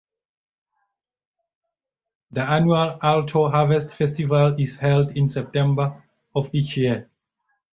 The 2.31 2.41
annual 2.41 2.97
Alto 3.03 3.49
Harvest 3.51 3.93
Festival 3.93 4.59
is 4.59 4.75
held 4.75 5.15
in 5.15 5.29
September 5.29 6.01
of 6.33 6.49
each 6.55 6.75
year. 6.75 7.07